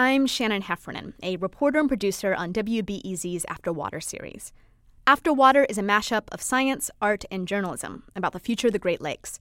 [0.00, 4.52] I'm Shannon Heffernan, a reporter and producer on WBEZ's After Water series.
[5.08, 8.78] After Water is a mashup of science, art, and journalism about the future of the
[8.78, 9.40] Great Lakes.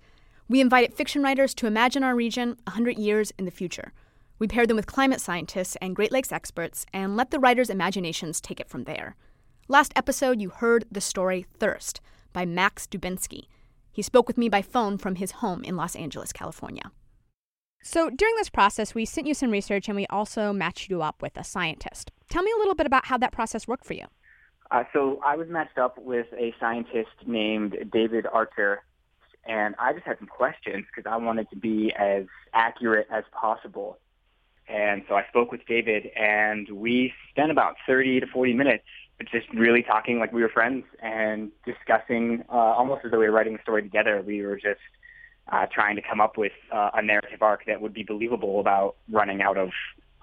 [0.50, 3.94] We invited fiction writers to imagine our region 100 years in the future.
[4.40, 8.42] We paired them with climate scientists and Great Lakes experts and let the writers' imaginations
[8.42, 9.16] take it from there.
[9.68, 12.02] Last episode, you heard the story Thirst
[12.34, 13.44] by Max Dubinsky.
[13.92, 16.92] He spoke with me by phone from his home in Los Angeles, California.
[17.88, 21.22] So during this process, we sent you some research and we also matched you up
[21.22, 22.12] with a scientist.
[22.30, 24.04] Tell me a little bit about how that process worked for you.
[24.70, 28.84] Uh, so I was matched up with a scientist named David Archer,
[29.46, 34.00] and I just had some questions because I wanted to be as accurate as possible.
[34.68, 38.84] And so I spoke with David, and we spent about 30 to 40 minutes
[39.32, 43.32] just really talking like we were friends and discussing uh, almost as though we were
[43.32, 44.22] writing the story together.
[44.22, 44.82] We were just
[45.50, 48.96] uh, trying to come up with uh, a narrative arc that would be believable about
[49.12, 49.70] running out of,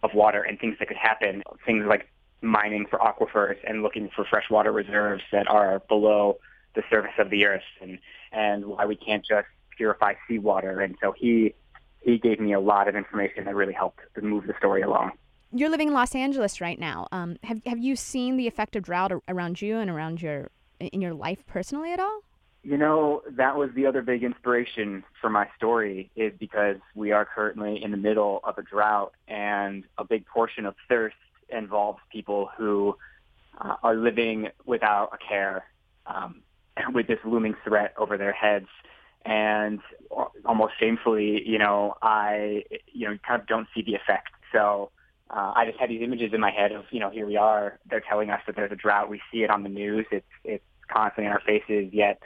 [0.03, 1.43] of water and things that could happen.
[1.65, 2.09] Things like
[2.43, 6.39] mining for aquifers and looking for freshwater reserves that are below
[6.75, 7.99] the surface of the earth and,
[8.33, 10.81] and why we can't just purify seawater.
[10.81, 11.55] And so he,
[12.01, 15.13] he gave me a lot of information that really helped to move the story along.
[15.53, 17.07] You're living in Los Angeles right now.
[17.13, 21.01] Um, have, have you seen the effect of drought around you and around your, in
[21.01, 22.21] your life personally at all?
[22.65, 27.27] You know, that was the other big inspiration for my story is because we are
[27.27, 31.17] currently in the middle of a drought and a big portion of thirst
[31.51, 32.97] involves people who
[33.61, 35.65] uh, are living without a care
[36.07, 36.41] um,
[36.95, 38.69] with this looming threat over their heads.
[39.27, 39.81] And
[40.47, 44.31] almost shamefully, you know, I, you know, kind of don't see the effect.
[44.53, 44.91] So
[45.29, 47.79] uh, I just had these images in my head of, you know, here we are.
[47.91, 49.11] They're telling us that there's a drought.
[49.11, 50.07] We see it on the news.
[50.11, 51.93] It's it's constantly in our faces.
[51.93, 52.21] Yet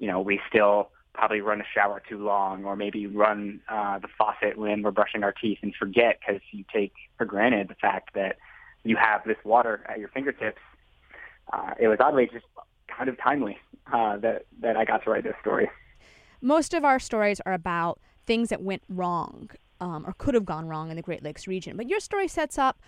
[0.00, 4.08] you know, we still probably run a shower too long or maybe run uh, the
[4.16, 8.14] faucet when we're brushing our teeth and forget because you take for granted the fact
[8.14, 8.38] that
[8.82, 10.60] you have this water at your fingertips.
[11.52, 12.46] Uh, it was oddly just
[12.88, 13.58] kind of timely
[13.92, 15.68] uh, that, that I got to write this story.
[16.40, 19.50] Most of our stories are about things that went wrong
[19.80, 21.76] um, or could have gone wrong in the Great Lakes region.
[21.76, 22.80] But your story sets up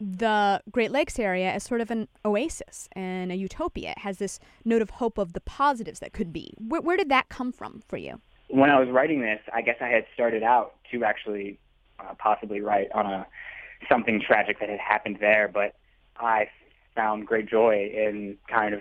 [0.00, 3.90] the Great Lakes area as sort of an oasis and a utopia.
[3.90, 6.54] It has this note of hope of the positives that could be.
[6.58, 8.20] Where, where did that come from for you?
[8.48, 11.58] When I was writing this, I guess I had started out to actually
[12.00, 13.26] uh, possibly write on a
[13.88, 15.74] something tragic that had happened there, but
[16.16, 16.48] I
[16.94, 18.80] found great joy in kind of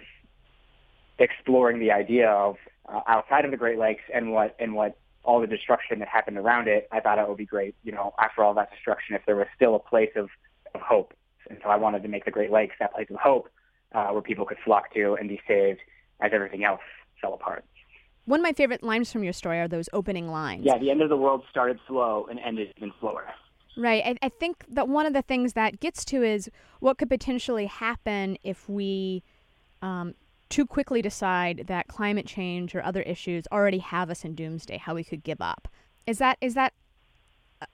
[1.19, 2.56] exploring the idea of
[2.88, 6.38] uh, outside of the Great Lakes and what and what all the destruction that happened
[6.38, 6.88] around it.
[6.91, 9.47] I thought it would be great, you know, after all that destruction, if there was
[9.56, 10.29] still a place of
[10.75, 11.13] of hope.
[11.50, 13.50] And so I wanted to make the Great Lakes that place of hope
[13.94, 15.80] uh, where people could flock to and be saved
[16.22, 16.81] as everything else
[17.22, 17.66] fell apart.
[18.25, 20.63] One of my favorite lines from your story are those opening lines.
[20.66, 23.25] Yeah, the end of the world started slow and ended even slower.
[23.75, 24.03] Right.
[24.06, 27.66] I, I think that one of the things that gets to is what could potentially
[27.66, 29.24] happen if we
[29.81, 30.13] um,
[30.50, 34.96] too quickly decide that climate change or other issues already have us in doomsday, how
[34.96, 35.68] we could give up.
[36.06, 36.74] Is that is that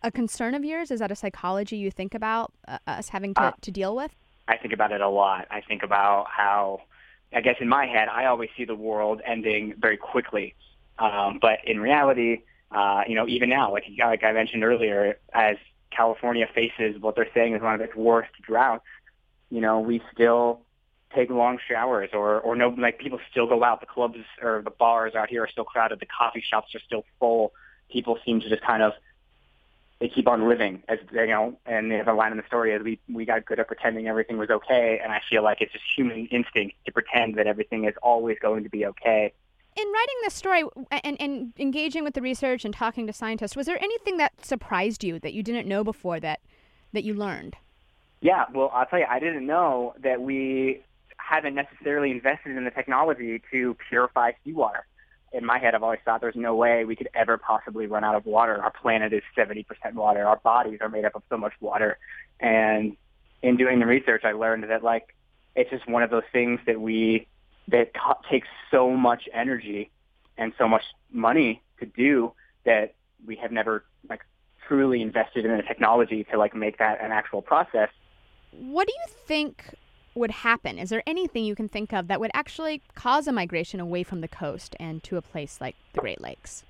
[0.01, 0.91] a concern of yours?
[0.91, 4.15] Is that a psychology you think about uh, us having to, uh, to deal with?
[4.47, 5.47] I think about it a lot.
[5.51, 6.81] I think about how,
[7.33, 10.55] I guess in my head, I always see the world ending very quickly.
[10.99, 15.57] Um, but in reality, uh, you know, even now, like, like I mentioned earlier, as
[15.91, 18.85] California faces what they're saying is one of its worst droughts,
[19.49, 20.61] you know, we still
[21.13, 23.79] take long showers or, or no, like people still go out.
[23.79, 25.99] The clubs or the bars out here are still crowded.
[25.99, 27.53] The coffee shops are still full.
[27.89, 28.93] People seem to just kind of
[29.99, 32.83] they keep on living as you know and the other line in the story is
[32.83, 35.85] we we got good at pretending everything was okay and i feel like it's just
[35.95, 39.33] human instinct to pretend that everything is always going to be okay.
[39.77, 40.63] In writing this story
[41.03, 45.03] and, and engaging with the research and talking to scientists was there anything that surprised
[45.03, 46.39] you that you didn't know before that
[46.93, 47.55] that you learned?
[48.21, 50.81] Yeah well i'll tell you i didn't know that we
[51.17, 54.85] haven't necessarily invested in the technology to purify seawater
[55.31, 58.15] in my head, I've always thought there's no way we could ever possibly run out
[58.15, 58.61] of water.
[58.61, 60.25] Our planet is 70% water.
[60.25, 61.97] Our bodies are made up of so much water.
[62.39, 62.95] And
[63.41, 65.15] in doing the research, I learned that like
[65.55, 67.27] it's just one of those things that we
[67.67, 69.89] that t- takes so much energy
[70.37, 72.33] and so much money to do
[72.65, 72.93] that
[73.25, 74.21] we have never like
[74.67, 77.89] truly invested in the technology to like make that an actual process.
[78.51, 79.75] What do you think
[80.15, 80.79] would happen?
[80.79, 84.21] Is there anything you can think of that would actually cause a migration away from
[84.21, 86.63] the coast and to a place like the Great Lakes?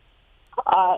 [0.66, 0.98] Uh,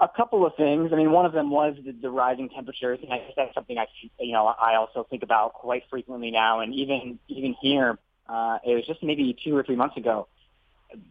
[0.00, 0.90] a couple of things.
[0.92, 3.78] I mean, one of them was the, the rising temperatures, and I guess that's something
[3.78, 3.86] I,
[4.18, 6.60] you know, I also think about quite frequently now.
[6.60, 10.26] And even even here, uh, it was just maybe two or three months ago,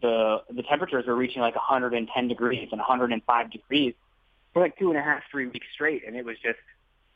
[0.02, 3.94] the the temperatures were reaching like 110 degrees and 105 degrees
[4.52, 6.58] for like two and a half, three weeks straight, and it was just,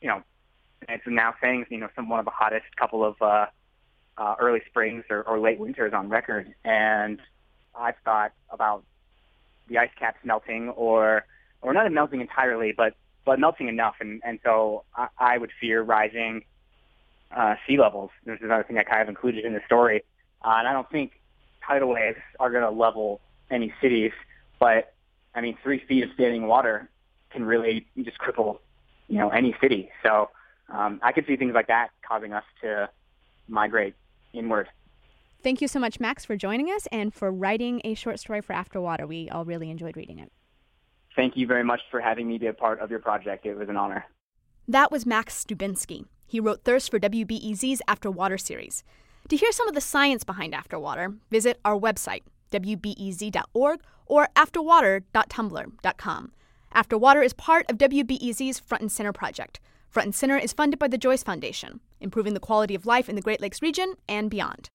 [0.01, 0.23] you know,
[0.89, 3.47] it's now saying you know some one of the hottest couple of uh,
[4.17, 6.53] uh, early springs or, or late winters on record.
[6.63, 7.19] And
[7.75, 8.83] I've thought about
[9.67, 11.25] the ice caps melting, or
[11.61, 12.95] or not melting entirely, but
[13.25, 13.95] but melting enough.
[13.99, 16.43] And and so I, I would fear rising
[17.35, 18.11] uh, sea levels.
[18.25, 20.03] This is another thing I kind of included in the story.
[20.43, 21.19] Uh, and I don't think
[21.65, 24.11] tidal waves are going to level any cities,
[24.59, 24.93] but
[25.33, 26.89] I mean, three feet of standing water
[27.31, 28.59] can really just cripple,
[29.07, 29.89] you know, any city.
[30.03, 30.29] So
[30.69, 32.89] um, I could see things like that causing us to
[33.47, 33.95] migrate
[34.33, 34.67] inward.
[35.43, 38.53] Thank you so much, Max, for joining us and for writing a short story for
[38.53, 39.05] After Water.
[39.05, 40.31] We all really enjoyed reading it.
[41.15, 43.45] Thank you very much for having me be a part of your project.
[43.45, 44.05] It was an honor.
[44.67, 46.05] That was Max Dubinsky.
[46.25, 48.83] He wrote Thirst for WBEZ's After Water series.
[49.29, 56.31] To hear some of the science behind After Water, visit our website, wbez.org or afterwater.tumblr.com.
[56.73, 59.59] After Water is part of WBEZ's Front and Center project.
[59.95, 63.15] Front and Center is funded by the Joyce Foundation, improving the quality of life in
[63.15, 64.59] the Great Lakes region and beyond.